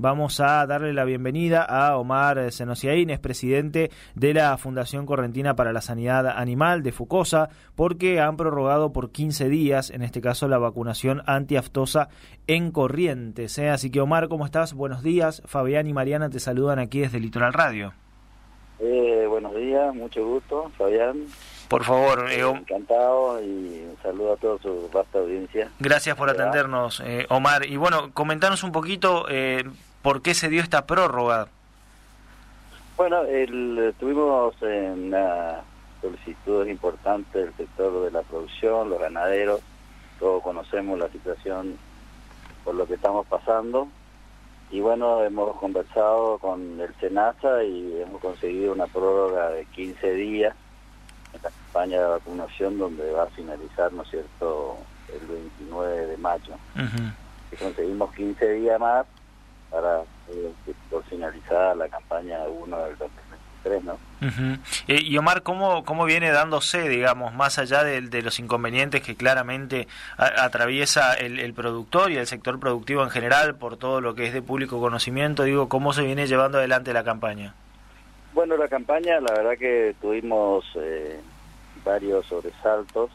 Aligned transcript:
vamos 0.00 0.40
a 0.40 0.66
darle 0.66 0.94
la 0.94 1.04
bienvenida 1.04 1.62
a 1.62 1.96
Omar 1.98 2.50
Senociaín, 2.52 3.10
es 3.10 3.18
presidente 3.18 3.90
de 4.14 4.32
la 4.34 4.56
Fundación 4.56 5.04
Correntina 5.04 5.54
para 5.54 5.72
la 5.72 5.82
Sanidad 5.82 6.26
Animal 6.26 6.82
de 6.82 6.92
Fucosa, 6.92 7.50
porque 7.76 8.20
han 8.20 8.36
prorrogado 8.36 8.92
por 8.92 9.12
15 9.12 9.48
días, 9.48 9.90
en 9.90 10.02
este 10.02 10.20
caso, 10.20 10.48
la 10.48 10.58
vacunación 10.58 11.22
antiaftosa 11.26 12.08
en 12.46 12.72
Corrientes. 12.72 13.58
¿eh? 13.58 13.68
Así 13.68 13.90
que 13.90 14.00
Omar, 14.00 14.28
¿cómo 14.28 14.46
estás? 14.46 14.72
Buenos 14.72 15.02
días. 15.02 15.42
Fabián 15.44 15.86
y 15.86 15.92
Mariana 15.92 16.30
te 16.30 16.40
saludan 16.40 16.78
aquí 16.78 17.00
desde 17.00 17.20
Litoral 17.20 17.52
Radio. 17.52 17.92
Eh, 18.78 19.26
buenos 19.28 19.54
días, 19.54 19.94
mucho 19.94 20.24
gusto, 20.24 20.70
Fabián. 20.78 21.26
Por 21.70 21.84
favor, 21.84 22.28
eh, 22.28 22.40
encantado 22.40 23.40
y 23.40 23.84
un 23.88 23.96
saludo 24.02 24.32
a 24.32 24.36
toda 24.38 24.58
su 24.58 24.90
vasta 24.92 25.18
audiencia. 25.18 25.70
Gracias 25.78 26.16
por 26.16 26.28
atendernos, 26.28 27.00
eh, 27.06 27.26
Omar. 27.28 27.64
Y 27.64 27.76
bueno, 27.76 28.12
comentanos 28.12 28.64
un 28.64 28.72
poquito 28.72 29.26
eh, 29.28 29.62
por 30.02 30.22
qué 30.22 30.34
se 30.34 30.48
dio 30.48 30.62
esta 30.62 30.86
prórroga. 30.86 31.48
Bueno, 32.96 33.22
el, 33.22 33.94
tuvimos 33.98 34.54
una 34.60 35.60
solicitud 36.00 36.66
importante 36.66 37.38
del 37.38 37.54
sector 37.54 38.04
de 38.04 38.10
la 38.10 38.22
producción, 38.22 38.90
los 38.90 39.00
ganaderos, 39.00 39.60
todos 40.18 40.42
conocemos 40.42 40.98
la 40.98 41.08
situación 41.08 41.78
por 42.64 42.74
lo 42.74 42.86
que 42.86 42.94
estamos 42.94 43.26
pasando 43.26 43.88
y 44.70 44.80
bueno, 44.80 45.24
hemos 45.24 45.56
conversado 45.56 46.38
con 46.38 46.80
el 46.80 46.94
SENASA 47.00 47.64
y 47.64 48.02
hemos 48.02 48.20
conseguido 48.20 48.72
una 48.72 48.86
prórroga 48.86 49.50
de 49.50 49.64
15 49.66 50.14
días 50.14 50.54
en 51.32 51.42
la 51.42 51.50
campaña 51.50 52.00
de 52.00 52.06
vacunación 52.06 52.78
donde 52.78 53.10
va 53.10 53.24
a 53.24 53.28
finalizar, 53.28 53.92
¿no 53.92 54.02
es 54.02 54.10
cierto?, 54.10 54.76
el 55.08 55.26
29 55.26 56.06
de 56.06 56.16
mayo. 56.18 56.54
y 57.50 57.56
conseguimos 57.56 58.14
15 58.14 58.52
días 58.52 58.78
más 58.78 59.06
para 59.70 60.02
eh, 60.28 60.52
por 60.90 61.04
finalizar 61.04 61.76
la 61.76 61.88
campaña 61.88 62.40
1 62.48 62.84
del 62.84 62.96
2023, 62.98 63.84
¿no? 63.84 63.98
Eh, 64.88 65.00
y 65.02 65.16
Omar, 65.16 65.42
¿cómo, 65.42 65.84
¿cómo 65.84 66.04
viene 66.04 66.30
dándose, 66.30 66.88
digamos, 66.88 67.34
más 67.34 67.58
allá 67.58 67.84
de, 67.84 68.00
de 68.02 68.22
los 68.22 68.38
inconvenientes 68.38 69.02
que 69.02 69.16
claramente 69.16 69.88
atraviesa 70.16 71.14
el, 71.14 71.54
productor 71.54 72.10
y 72.10 72.16
el 72.16 72.26
sector 72.26 72.60
productivo 72.60 73.02
en 73.02 73.10
general 73.10 73.54
por 73.56 73.76
todo 73.76 74.00
lo 74.00 74.14
que 74.14 74.26
es 74.26 74.32
de 74.34 74.42
público 74.42 74.80
conocimiento? 74.80 75.44
Digo, 75.44 75.68
¿cómo 75.68 75.92
se 75.92 76.02
viene 76.02 76.26
llevando 76.26 76.58
adelante 76.58 76.92
la 76.92 77.04
campaña? 77.04 77.54
Bueno, 78.32 78.56
la 78.56 78.68
campaña, 78.68 79.20
la 79.20 79.32
verdad 79.32 79.58
que 79.58 79.94
tuvimos 80.00 80.64
eh, 80.76 81.20
varios 81.84 82.26
sobresaltos, 82.26 83.10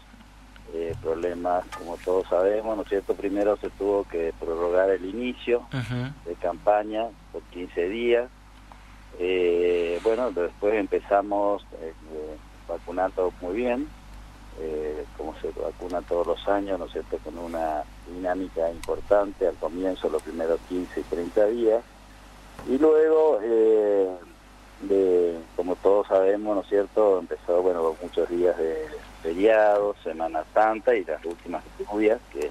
eh, 0.74 0.96
problemas, 1.02 1.66
como 1.78 1.98
todos 1.98 2.28
sabemos, 2.28 2.76
¿no 2.76 2.84
es 2.84 2.90
cierto? 2.90 3.14
Primero 3.16 3.58
se 3.58 3.70
tuvo 3.72 4.04
que 4.06 4.34
prorrogar 4.40 4.90
el 4.90 5.06
inicio 5.06 5.68
de 6.26 6.36
campaña 6.36 7.06
por 7.32 7.42
15 7.44 7.90
días, 7.90 8.30
eh, 9.20 10.00
bueno, 10.04 10.32
después 10.32 10.74
empezamos 10.76 11.66
eh, 11.82 11.94
vacunando 12.68 13.32
muy 13.42 13.56
bien, 13.56 13.88
eh, 14.60 15.06
como 15.18 15.36
se 15.40 15.52
vacuna 15.52 16.02
todos 16.02 16.28
los 16.28 16.48
años, 16.48 16.80
¿no 16.80 16.86
es 16.86 16.92
cierto?, 16.92 17.18
con 17.20 17.38
una 17.38 17.84
dinámica 18.08 18.70
importante 18.72 19.48
al 19.48 19.56
comienzo, 19.56 20.10
los 20.10 20.22
primeros 20.22 20.60
15 20.68 21.00
y 21.00 21.04
30 21.04 21.46
días, 21.48 21.84
y 22.68 22.78
luego, 22.78 23.40
de, 24.81 25.38
como 25.56 25.76
todos 25.76 26.08
sabemos, 26.08 26.56
¿no 26.56 26.62
es 26.62 26.68
cierto?, 26.68 27.20
empezó, 27.20 27.62
bueno, 27.62 27.95
muchos 28.02 28.30
días 28.30 28.58
de 28.58 28.88
feriados, 29.23 29.98
Semana 30.04 30.44
Santa 30.54 30.95
y 30.95 31.04
las 31.06 31.23
últimas 31.26 31.64
lluvias 31.80 32.20
que 32.31 32.50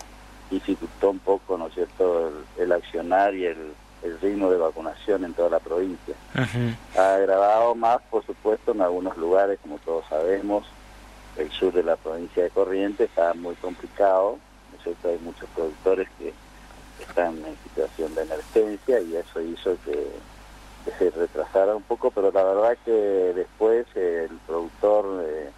dificultó 0.50 1.10
un 1.10 1.18
poco, 1.18 1.56
¿no 1.58 1.68
es 1.68 1.74
cierto?, 1.74 2.32
el 2.58 2.72
accionar 2.72 3.34
y 3.34 3.46
el 3.46 3.74
el 4.04 4.20
ritmo 4.20 4.50
de 4.50 4.58
vacunación 4.58 5.24
en 5.24 5.32
toda 5.32 5.48
la 5.48 5.58
provincia. 5.58 6.14
Ha 6.96 7.14
agravado 7.14 7.74
más, 7.74 8.00
por 8.10 8.24
supuesto, 8.24 8.72
en 8.72 8.82
algunos 8.82 9.16
lugares, 9.16 9.58
como 9.62 9.78
todos 9.78 10.04
sabemos, 10.08 10.66
el 11.38 11.50
sur 11.50 11.72
de 11.72 11.82
la 11.82 11.96
provincia 11.96 12.44
de 12.44 12.50
Corrientes 12.50 13.08
está 13.08 13.34
muy 13.34 13.54
complicado, 13.56 14.38
¿no 14.84 15.10
Hay 15.10 15.18
muchos 15.20 15.48
productores 15.54 16.06
que 16.18 16.32
están 17.00 17.36
en 17.38 17.56
situación 17.64 18.14
de 18.14 18.22
emergencia 18.22 19.00
y 19.00 19.16
eso 19.16 19.40
hizo 19.40 19.76
que, 19.84 20.10
se 20.92 21.10
retrasara 21.10 21.74
un 21.74 21.82
poco, 21.82 22.10
pero 22.10 22.30
la 22.30 22.42
verdad 22.42 22.76
que 22.84 22.90
después 22.90 23.86
el 23.94 24.30
productor 24.46 25.24
eh, 25.26 25.50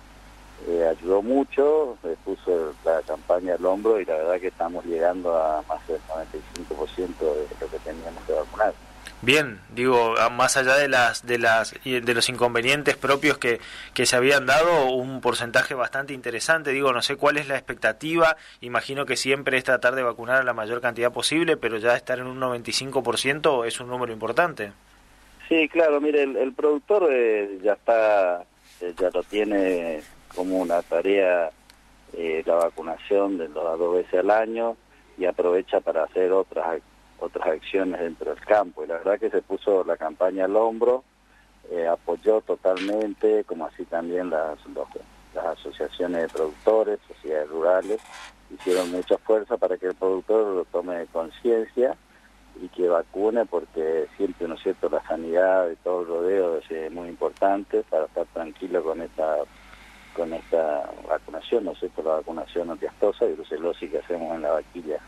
eh, 0.68 0.86
ayudó 0.88 1.22
mucho, 1.22 1.96
puso 2.24 2.74
la 2.84 3.02
campaña 3.02 3.54
al 3.54 3.66
hombro 3.66 4.00
y 4.00 4.04
la 4.04 4.16
verdad 4.16 4.40
que 4.40 4.48
estamos 4.48 4.84
llegando 4.84 5.36
a 5.36 5.62
más 5.68 5.86
del 5.86 6.00
95% 6.00 7.18
de 7.18 7.46
lo 7.60 7.70
que 7.70 7.78
teníamos 7.84 8.22
que 8.26 8.32
vacunar. 8.32 8.74
Bien, 9.22 9.60
digo, 9.70 10.14
más 10.32 10.56
allá 10.58 10.76
de 10.76 10.88
las 10.88 11.24
de 11.24 11.38
las 11.38 11.74
de 11.84 12.14
los 12.14 12.28
inconvenientes 12.28 12.96
propios 12.96 13.38
que, 13.38 13.60
que 13.94 14.04
se 14.04 14.14
habían 14.14 14.44
dado, 14.44 14.90
un 14.90 15.20
porcentaje 15.22 15.74
bastante 15.74 16.12
interesante. 16.12 16.70
Digo, 16.70 16.92
no 16.92 17.00
sé 17.00 17.16
cuál 17.16 17.38
es 17.38 17.48
la 17.48 17.56
expectativa. 17.56 18.36
Imagino 18.60 19.06
que 19.06 19.16
siempre 19.16 19.56
es 19.56 19.64
tratar 19.64 19.94
de 19.94 20.02
vacunar 20.02 20.36
a 20.42 20.44
la 20.44 20.52
mayor 20.52 20.82
cantidad 20.82 21.12
posible, 21.12 21.56
pero 21.56 21.78
ya 21.78 21.96
estar 21.96 22.18
en 22.18 22.26
un 22.26 22.40
95% 22.40 23.66
es 23.66 23.80
un 23.80 23.88
número 23.88 24.12
importante. 24.12 24.72
Sí, 25.48 25.68
claro. 25.68 26.00
Mire, 26.00 26.22
el, 26.22 26.52
productor 26.52 27.08
eh, 27.10 27.58
ya 27.62 27.74
está, 27.74 28.44
eh, 28.80 28.94
ya 28.98 29.10
lo 29.12 29.22
tiene 29.22 30.02
como 30.34 30.58
una 30.58 30.82
tarea 30.82 31.50
eh, 32.12 32.42
la 32.46 32.54
vacunación 32.54 33.38
de 33.38 33.48
dos, 33.48 33.78
dos 33.78 33.94
veces 33.94 34.20
al 34.20 34.30
año 34.30 34.76
y 35.18 35.24
aprovecha 35.24 35.80
para 35.80 36.04
hacer 36.04 36.32
otras 36.32 36.80
otras 37.18 37.46
acciones 37.48 38.00
dentro 38.00 38.34
del 38.34 38.44
campo. 38.44 38.84
Y 38.84 38.86
la 38.86 38.98
verdad 38.98 39.18
que 39.18 39.30
se 39.30 39.42
puso 39.42 39.84
la 39.84 39.96
campaña 39.96 40.44
al 40.44 40.56
hombro, 40.56 41.04
eh, 41.70 41.86
apoyó 41.86 42.40
totalmente, 42.40 43.44
como 43.44 43.66
así 43.66 43.84
también 43.84 44.30
las, 44.30 44.58
las 45.34 45.46
asociaciones 45.46 46.22
de 46.22 46.28
productores, 46.28 46.98
sociedades 47.08 47.48
rurales, 47.48 48.00
hicieron 48.50 48.90
mucha 48.92 49.18
fuerza 49.18 49.56
para 49.56 49.76
que 49.76 49.86
el 49.86 49.94
productor 49.94 50.66
tome 50.70 51.06
conciencia 51.12 51.96
y 52.60 52.68
que 52.68 52.88
vacune 52.88 53.46
porque 53.46 54.06
siempre, 54.16 54.48
¿no 54.48 54.54
es 54.54 54.62
cierto?, 54.62 54.88
la 54.88 55.02
sanidad 55.06 55.66
de 55.68 55.76
todo 55.76 56.00
el 56.02 56.06
rodeo 56.06 56.58
es 56.58 56.92
muy 56.92 57.08
importante 57.08 57.82
para 57.90 58.06
estar 58.06 58.26
tranquilo 58.26 58.82
con 58.82 59.02
esta 59.02 59.38
con 60.16 60.32
esta 60.32 60.90
vacunación, 61.06 61.64
¿no 61.64 61.74
sé, 61.76 61.88
por 61.90 62.06
la 62.06 62.12
vacunación 62.14 62.70
antiastosa 62.70 63.26
y 63.26 63.34
brucelosis 63.34 63.90
que 63.90 63.98
hacemos 63.98 64.34
en 64.34 64.42
la 64.42 64.52
vaquilla. 64.52 64.98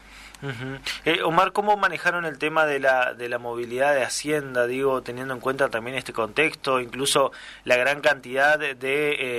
Eh, 1.05 1.21
Omar, 1.25 1.53
¿cómo 1.53 1.77
manejaron 1.77 2.25
el 2.25 2.39
tema 2.39 2.65
de 2.65 2.79
la, 2.79 3.13
de 3.15 3.29
la 3.29 3.39
movilidad 3.39 3.95
de 3.95 4.05
Hacienda, 4.05 4.69
digo, 4.69 5.03
teniendo 5.03 5.35
en 5.35 5.41
cuenta 5.41 5.69
también 5.69 5.97
este 5.97 6.13
contexto, 6.13 6.81
incluso 6.81 7.33
la 7.65 7.77
gran 7.77 8.01
cantidad 8.01 8.59
de, 8.59 8.77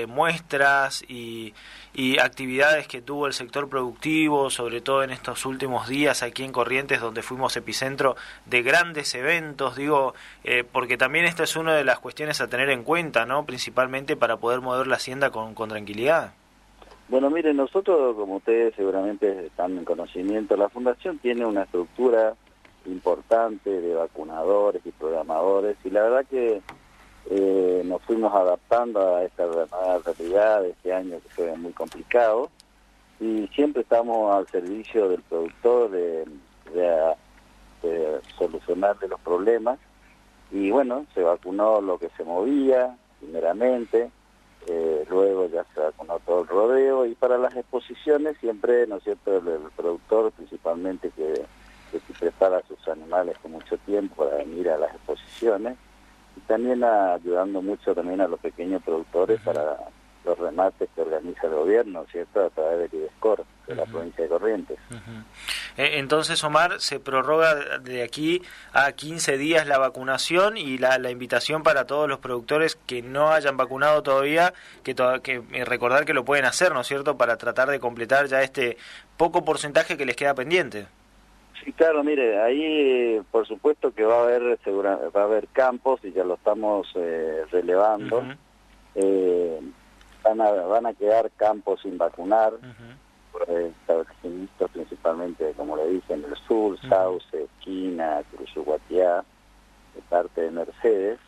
eh, 0.01 0.07
muestras 0.07 1.01
y, 1.07 1.53
y, 1.93 2.19
actividades 2.19 2.87
que 2.87 3.01
tuvo 3.01 3.27
el 3.27 3.33
sector 3.33 3.69
productivo, 3.69 4.49
sobre 4.49 4.81
todo 4.81 5.03
en 5.03 5.11
estos 5.11 5.45
últimos 5.45 5.87
días 5.87 6.21
aquí 6.21 6.43
en 6.43 6.51
Corrientes, 6.51 6.99
donde 6.99 7.23
fuimos 7.23 7.55
epicentro 7.55 8.17
de 8.45 8.61
grandes 8.61 9.15
eventos, 9.15 9.77
digo, 9.77 10.13
eh, 10.43 10.65
porque 10.69 10.97
también 10.97 11.23
esta 11.23 11.43
es 11.43 11.55
una 11.55 11.75
de 11.75 11.85
las 11.85 11.99
cuestiones 11.99 12.41
a 12.41 12.47
tener 12.47 12.69
en 12.69 12.83
cuenta, 12.83 13.25
¿no? 13.25 13.45
Principalmente 13.45 14.17
para 14.17 14.35
poder 14.37 14.59
mover 14.59 14.87
la 14.87 14.97
Hacienda 14.97 15.29
con, 15.29 15.53
con 15.59 15.69
tranquilidad. 15.69 16.33
Bueno, 17.09 17.29
miren, 17.29 17.57
nosotros, 17.57 18.15
como 18.15 18.37
ustedes 18.37 18.73
seguramente 18.75 19.47
están 19.47 19.77
en 19.77 19.83
conocimiento, 19.83 20.55
la 20.55 20.69
Fundación 20.69 21.19
tiene 21.19 21.45
una 21.45 21.63
estructura 21.63 22.33
importante 22.85 23.69
de 23.69 23.93
vacunadores 23.93 24.81
y 24.85 24.91
programadores 24.91 25.75
y 25.83 25.89
la 25.89 26.03
verdad 26.03 26.25
que 26.29 26.61
eh, 27.29 27.81
nos 27.85 28.01
fuimos 28.03 28.33
adaptando 28.33 29.17
a 29.17 29.25
esta 29.25 29.45
nueva 29.45 29.99
realidad 30.05 30.61
de 30.61 30.69
este 30.69 30.93
año 30.93 31.19
que 31.19 31.29
fue 31.29 31.57
muy 31.57 31.73
complicado 31.73 32.49
y 33.19 33.47
siempre 33.53 33.81
estamos 33.81 34.33
al 34.33 34.47
servicio 34.47 35.09
del 35.09 35.21
productor 35.23 35.91
de, 35.91 36.25
de, 36.73 37.13
de 37.81 39.07
los 39.09 39.19
problemas 39.19 39.77
y 40.51 40.71
bueno, 40.71 41.05
se 41.13 41.21
vacunó 41.21 41.81
lo 41.81 41.99
que 41.99 42.09
se 42.15 42.23
movía 42.23 42.95
primeramente, 43.19 44.09
eh, 44.67 45.05
luego 45.09 45.47
ya 45.47 45.65
se 45.73 45.79
vacunó 45.79 46.19
todo 46.19 46.41
el 46.41 46.47
rodeo 46.47 47.05
y 47.05 47.15
para 47.15 47.37
las 47.37 47.55
exposiciones 47.55 48.37
siempre, 48.39 48.85
¿no 48.87 48.97
es 48.97 49.03
cierto?, 49.03 49.37
el, 49.37 49.59
productor 49.75 50.31
principalmente 50.31 51.11
que, 51.11 51.45
que 51.91 52.13
prepara 52.19 52.61
sus 52.67 52.87
animales 52.87 53.37
con 53.39 53.53
mucho 53.53 53.77
tiempo 53.79 54.23
para 54.23 54.37
venir 54.37 54.69
a 54.69 54.77
las 54.77 54.93
exposiciones 54.93 55.77
y 56.35 56.41
también 56.41 56.83
ayudando 56.83 57.61
mucho 57.61 57.95
también 57.95 58.21
a 58.21 58.27
los 58.27 58.39
pequeños 58.39 58.83
productores 58.83 59.39
para 59.41 59.77
los 60.25 60.37
remates 60.37 60.89
que 60.93 61.01
organiza 61.01 61.47
el 61.47 61.53
gobierno, 61.53 62.05
¿cierto?, 62.11 62.45
a 62.45 62.49
través 62.49 62.91
del 62.91 63.01
IDESCOR, 63.01 63.45
de 63.67 63.75
la 63.75 63.85
provincia 63.85 64.23
de 64.23 64.29
Corrientes. 64.29 64.77
Eh, 65.77 65.91
entonces, 65.99 66.43
Omar, 66.43 66.79
se 66.81 66.99
prorroga 66.99 67.79
de 67.79 68.03
aquí 68.03 68.41
a 68.73 68.91
15 68.91 69.37
días 69.37 69.65
la 69.67 69.77
vacunación 69.77 70.57
y 70.57 70.77
la, 70.77 70.97
la 70.97 71.09
invitación 71.09 71.63
para 71.63 71.85
todos 71.85 72.09
los 72.09 72.19
productores 72.19 72.75
que 72.85 73.01
no 73.01 73.29
hayan 73.31 73.57
vacunado 73.57 74.03
todavía, 74.03 74.53
que, 74.83 74.95
que 75.23 75.41
eh, 75.53 75.65
recordar 75.65 76.05
que 76.05 76.13
lo 76.13 76.25
pueden 76.25 76.45
hacer, 76.45 76.73
¿no 76.73 76.81
es 76.81 76.87
cierto?, 76.87 77.17
para 77.17 77.37
tratar 77.37 77.69
de 77.69 77.79
completar 77.79 78.27
ya 78.27 78.41
este 78.41 78.77
poco 79.17 79.45
porcentaje 79.45 79.97
que 79.97 80.05
les 80.05 80.15
queda 80.15 80.33
pendiente. 80.33 80.87
Sí, 81.63 81.73
claro, 81.73 82.03
mire, 82.05 82.41
ahí 82.41 83.19
por 83.31 83.45
supuesto 83.45 83.93
que 83.93 84.03
va 84.05 84.19
a 84.19 84.23
haber 84.23 84.57
va 84.73 85.21
a 85.21 85.25
haber 85.25 85.47
campos 85.49 85.99
y 86.03 86.11
ya 86.13 86.23
lo 86.23 86.35
estamos 86.35 86.87
eh, 86.95 87.43
relevando. 87.51 88.23
eh, 88.95 89.59
van, 90.29 90.41
a, 90.41 90.51
van 90.51 90.85
a 90.85 90.93
quedar 90.93 91.31
campos 91.31 91.81
sin 91.81 91.97
vacunar, 91.97 92.53
establecimientos 93.47 94.71
principalmente, 94.71 95.53
como 95.55 95.75
le 95.77 95.87
dije, 95.87 96.13
en 96.13 96.23
el 96.25 96.35
sur, 96.47 96.77
Sauce, 96.87 97.43
Esquina, 97.43 98.23
Guatiá, 98.55 99.23
parte 100.09 100.41
de 100.41 100.51
Mercedes. 100.51 101.19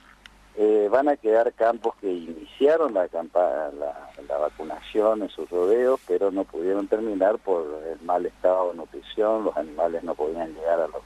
Eh, 0.57 0.89
van 0.91 1.07
a 1.07 1.15
quedar 1.15 1.53
campos 1.53 1.95
que 2.01 2.11
iniciaron 2.11 2.93
la, 2.93 3.07
la, 3.13 4.09
la, 4.27 4.37
vacunación 4.37 5.21
en 5.21 5.29
sus 5.29 5.49
rodeos, 5.49 5.99
pero 6.05 6.29
no 6.29 6.43
pudieron 6.43 6.87
terminar 6.89 7.37
por 7.39 7.81
el 7.87 8.05
mal 8.05 8.25
estado 8.25 8.71
de 8.71 8.77
nutrición, 8.77 9.45
los 9.45 9.55
animales 9.55 10.03
no 10.03 10.13
podían 10.13 10.53
llegar 10.53 10.81
a 10.81 10.87
los, 10.87 11.01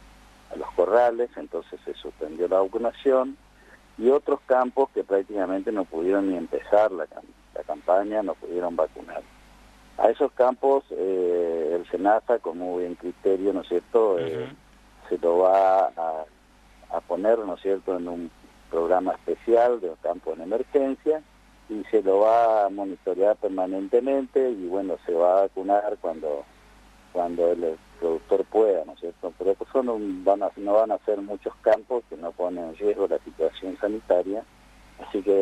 a 0.51 0.55
los 0.55 0.71
corrales, 0.71 1.29
entonces 1.35 1.79
se 1.85 1.93
suspendió 1.93 2.47
la 2.47 2.61
vacunación, 2.61 3.37
y 3.99 4.09
otros 4.09 4.39
campos 4.47 4.89
que 4.95 5.03
prácticamente 5.03 5.71
no 5.71 5.85
pudieron 5.85 6.31
ni 6.31 6.37
empezar 6.37 6.91
la, 6.91 7.05
la 7.05 7.21
campaña, 7.65 8.23
no 8.23 8.35
pudieron 8.35 8.75
vacunar. 8.75 9.23
A 9.97 10.09
esos 10.09 10.31
campos 10.33 10.83
eh, 10.91 11.71
el 11.73 11.89
SENASA, 11.89 12.39
con 12.39 12.57
muy 12.57 12.81
buen 12.83 12.95
criterio, 12.95 13.53
¿no 13.53 13.61
es 13.61 13.67
cierto?, 13.67 14.19
eh, 14.19 14.47
se 15.09 15.17
lo 15.19 15.39
va 15.39 15.85
a, 15.85 16.25
a 16.91 17.01
poner, 17.01 17.39
¿no 17.39 17.55
es 17.55 17.61
cierto?, 17.61 17.95
en 17.95 18.07
un 18.07 18.31
programa 18.69 19.13
especial 19.13 19.79
de 19.79 19.93
campo 20.01 20.33
en 20.33 20.41
emergencia 20.41 21.21
y 21.69 21.83
se 21.85 22.01
lo 22.01 22.19
va 22.19 22.65
a 22.65 22.69
monitorear 22.69 23.35
permanentemente 23.37 24.51
y 24.51 24.67
bueno, 24.67 24.97
se 25.05 25.13
va 25.13 25.37
a 25.37 25.41
vacunar 25.41 25.97
cuando 26.01 26.43
cuando 27.15 27.49
el 27.53 27.77
productor 27.97 28.43
pueda, 28.43 28.83
¿no 28.83 28.91
es 28.91 28.99
cierto? 28.99 29.33
Pero 29.37 29.51
eso 29.51 29.83
no 29.83 29.97
van 30.25 30.43
a, 30.43 30.51
no 30.57 30.73
van 30.73 30.91
a 30.91 30.97
ser 31.05 31.21
muchos 31.21 31.55
campos 31.61 32.03
que 32.09 32.17
no 32.17 32.33
ponen 32.33 32.65
en 32.65 32.75
riesgo 32.75 33.07
la 33.07 33.19
situación 33.19 33.77
sanitaria. 33.79 34.43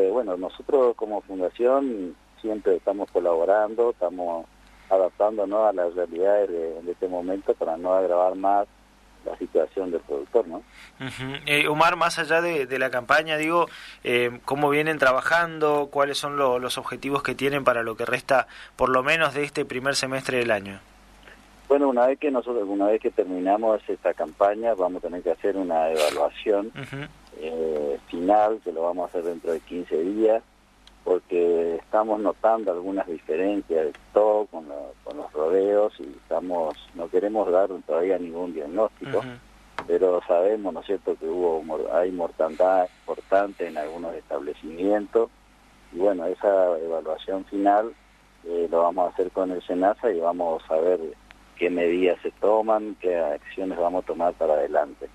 Que 0.03 0.09
bueno, 0.09 0.35
nosotros 0.35 0.97
como 0.97 1.21
fundación 1.21 2.13
siempre 2.41 2.75
estamos 2.75 3.09
colaborando, 3.09 3.91
estamos 3.91 4.45
adaptándonos 4.89 5.69
a 5.69 5.71
las 5.71 5.95
realidades 5.95 6.49
de, 6.49 6.81
de 6.81 6.91
este 6.91 7.07
momento 7.07 7.53
para 7.53 7.77
no 7.77 7.93
agravar 7.93 8.35
más 8.35 8.67
la 9.23 9.37
situación 9.37 9.91
del 9.91 10.01
productor, 10.01 10.45
¿no? 10.45 10.61
eh, 11.45 11.69
Omar, 11.69 11.95
más 11.95 12.19
allá 12.19 12.41
de, 12.41 12.79
la 12.79 12.89
campaña, 12.89 13.37
digo, 13.37 13.67
eh, 14.03 14.41
¿cómo 14.43 14.69
vienen 14.69 14.97
trabajando? 14.97 15.87
¿Cuáles 15.89 16.17
son 16.17 16.35
los 16.35 16.77
objetivos 16.77 17.23
que 17.23 17.33
tienen 17.33 17.63
para 17.63 17.81
lo 17.81 17.95
que 17.95 18.05
resta, 18.05 18.47
por 18.75 18.89
lo 18.89 19.03
menos, 19.03 19.33
de 19.33 19.45
este 19.45 19.63
primer 19.63 19.95
semestre 19.95 20.39
del 20.39 20.51
año? 20.51 20.81
Bueno, 21.69 21.87
una 21.87 22.07
vez 22.07 22.19
que 22.19 22.29
nosotros, 22.29 22.67
una 22.67 22.87
vez 22.87 22.99
que 22.99 23.09
terminamos 23.09 23.79
esta 23.87 24.13
campaña, 24.13 24.73
vamos 24.73 25.01
a 25.01 25.07
tener 25.07 25.23
que 25.23 25.31
hacer 25.31 25.55
una 25.55 25.89
evaluación 25.89 26.73
eh, 27.39 27.99
final, 28.07 28.59
que 28.63 28.71
lo 28.71 28.83
vamos 28.83 29.03
a 29.03 29.09
hacer 29.09 29.23
dentro 29.23 29.51
de 29.51 29.59
15 29.59 30.03
días, 30.03 30.43
porque 31.03 31.75
estamos 31.75 32.19
notando 32.19 32.71
algunas 32.71 33.07
diferencias 33.07 33.85
de 33.85 33.89
stock 33.89 34.49
con, 34.49 34.67
los 34.67 35.31
rodeos 35.33 35.93
y 35.99 36.03
estamos 36.03 36.75
no 36.95 37.07
queremos 37.09 37.51
dar 37.51 37.69
todavía 37.85 38.17
ningún 38.17 38.53
diagnóstico, 38.53 39.21
pero 39.85 40.21
sabemos, 40.25 40.73
¿no 40.73 40.79
es 40.79 40.85
cierto?, 40.85 41.15
que 41.19 41.27
hubo 41.27 41.61
hay 41.93 42.11
mortandad 42.11 42.87
importante 43.01 43.67
en 43.67 43.77
algunos 43.77 44.15
establecimientos 44.15 45.29
y 45.91 45.99
bueno, 45.99 46.25
esa 46.25 46.77
evaluación 46.79 47.45
final 47.45 47.93
eh, 48.45 48.67
lo 48.69 48.81
vamos 48.81 49.07
a 49.07 49.13
hacer 49.13 49.31
con 49.31 49.51
el 49.51 49.61
SENASA 49.61 50.11
y 50.11 50.19
vamos 50.19 50.63
a 50.69 50.75
ver 50.75 50.99
qué 51.57 51.69
medidas 51.69 52.19
se 52.21 52.31
toman, 52.31 52.95
qué 52.99 53.17
acciones 53.17 53.77
vamos 53.77 54.03
a 54.03 54.07
tomar 54.07 54.33
para 54.33 54.53
adelante. 54.53 55.07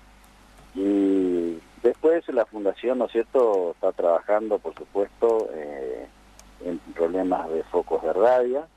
Y 0.75 1.18
La 2.33 2.45
fundación, 2.45 2.99
¿no 2.99 3.05
es 3.05 3.11
cierto?, 3.11 3.71
está 3.71 3.91
trabajando, 3.91 4.59
por 4.59 4.75
supuesto, 4.75 5.49
eh, 5.51 6.07
en 6.63 6.77
problemas 6.93 7.49
de 7.49 7.63
focos 7.63 8.03
de 8.03 8.13
rabia, 8.13 8.67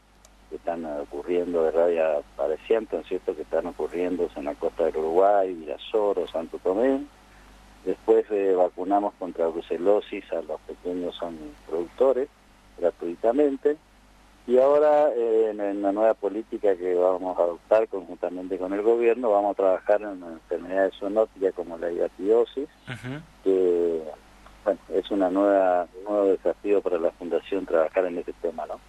que 0.48 0.56
están 0.56 0.86
ocurriendo 0.86 1.64
de 1.64 1.70
rabia 1.70 2.22
pareciente, 2.34 2.96
¿no 2.96 3.02
es 3.02 3.08
cierto?, 3.08 3.36
que 3.36 3.42
están 3.42 3.66
ocurriendo 3.66 4.28
en 4.36 4.46
la 4.46 4.54
costa 4.54 4.84
del 4.84 4.96
Uruguay, 4.96 5.52
Virasoro, 5.52 6.26
Santo 6.28 6.58
Tomé. 6.62 7.02
Después 7.84 8.24
eh, 8.30 8.54
vacunamos 8.56 9.12
contra 9.18 9.48
brucelosis 9.48 10.24
a 10.32 10.40
los 10.42 10.58
pequeños 10.62 11.18
productores 11.68 12.28
gratuitamente. 12.78 13.76
Y 14.46 14.58
ahora, 14.58 15.08
eh, 15.16 15.50
en, 15.50 15.82
la 15.82 15.92
nueva 15.92 16.14
política 16.14 16.74
que 16.76 16.94
vamos 16.94 17.38
a 17.38 17.42
adoptar 17.42 17.86
conjuntamente 17.88 18.58
con 18.58 18.72
el 18.72 18.82
gobierno, 18.82 19.30
vamos 19.30 19.52
a 19.52 19.56
trabajar 19.56 20.02
en 20.02 20.22
enfermedades 20.22 20.94
zoonóticas 20.98 21.54
como 21.54 21.78
la 21.78 21.92
higatiosis, 21.92 22.68
que 23.44 24.02
bueno, 24.64 24.80
es 24.94 25.10
una 25.10 25.30
nueva, 25.30 25.86
un 25.98 26.04
nuevo 26.12 26.26
desafío 26.26 26.80
para 26.80 26.98
la 26.98 27.12
Fundación 27.12 27.66
trabajar 27.66 28.06
en 28.06 28.18
este 28.18 28.32
tema, 28.34 28.66
¿no? 28.66 28.80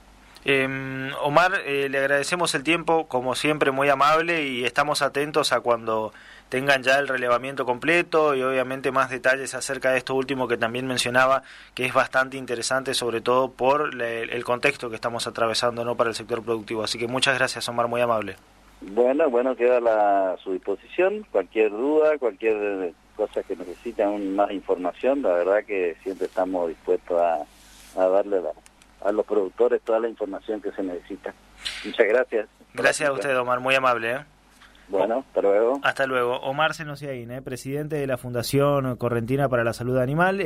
Eh, 0.45 1.11
Omar, 1.21 1.53
eh, 1.65 1.87
le 1.89 1.99
agradecemos 1.99 2.53
el 2.53 2.63
tiempo, 2.63 3.07
como 3.07 3.33
siempre, 3.33 3.71
muy 3.71 3.89
amable 3.89 4.45
y 4.45 4.65
estamos 4.65 5.01
atentos 5.01 5.53
a 5.53 5.61
cuando 5.61 6.13
tengan 6.53 6.83
ya 6.83 6.99
el 6.99 7.07
relevamiento 7.07 7.65
completo 7.65 8.35
y 8.35 8.43
obviamente 8.43 8.91
más 8.91 9.09
detalles 9.09 9.55
acerca 9.55 9.89
de 9.89 9.97
esto 9.97 10.13
último 10.13 10.47
que 10.47 10.55
también 10.55 10.85
mencionaba, 10.85 11.41
que 11.73 11.83
es 11.83 11.95
bastante 11.95 12.37
interesante, 12.37 12.93
sobre 12.93 13.21
todo 13.21 13.49
por 13.49 13.99
el 13.99 14.43
contexto 14.43 14.87
que 14.87 14.95
estamos 14.95 15.25
atravesando 15.25 15.83
no 15.83 15.97
para 15.97 16.11
el 16.11 16.15
sector 16.15 16.43
productivo. 16.43 16.83
Así 16.83 16.99
que 16.99 17.07
muchas 17.07 17.39
gracias, 17.39 17.67
Omar, 17.69 17.87
muy 17.87 18.01
amable. 18.01 18.35
Bueno, 18.81 19.31
bueno, 19.31 19.55
queda 19.55 19.79
a 20.33 20.37
su 20.43 20.53
disposición. 20.53 21.25
Cualquier 21.31 21.71
duda, 21.71 22.19
cualquier 22.19 22.93
cosa 23.15 23.41
que 23.41 23.55
necesiten 23.55 24.35
más 24.35 24.51
información, 24.51 25.23
la 25.23 25.33
verdad 25.33 25.63
que 25.65 25.97
siempre 26.03 26.27
estamos 26.27 26.67
dispuestos 26.67 27.19
a, 27.19 27.47
a 27.99 28.07
darle 28.09 28.41
la, 28.41 28.51
a 29.03 29.11
los 29.11 29.25
productores 29.25 29.81
toda 29.81 29.99
la 29.99 30.07
información 30.07 30.61
que 30.61 30.71
se 30.73 30.83
necesita. 30.83 31.33
Muchas 31.83 32.05
gracias. 32.05 32.47
Gracias 32.75 33.09
a 33.09 33.11
usted, 33.11 33.35
Omar, 33.39 33.59
muy 33.59 33.73
amable. 33.73 34.11
¿eh? 34.11 34.19
Bueno, 34.87 35.19
hasta 35.27 35.41
luego. 35.41 35.79
Hasta 35.81 36.05
luego. 36.05 36.37
Omar 36.41 36.73
Senosiaín, 36.73 37.31
¿eh? 37.31 37.41
presidente 37.41 37.95
de 37.95 38.07
la 38.07 38.17
Fundación 38.17 38.95
Correntina 38.97 39.49
para 39.49 39.63
la 39.63 39.73
Salud 39.73 39.97
Animal. 39.97 40.41